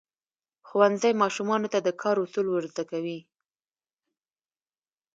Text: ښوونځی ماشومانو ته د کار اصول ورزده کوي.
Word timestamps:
ښوونځی 0.67 1.13
ماشومانو 1.21 1.67
ته 1.73 1.79
د 1.81 1.89
کار 2.01 2.15
اصول 2.25 2.47
ورزده 2.49 2.83
کوي. 2.91 3.19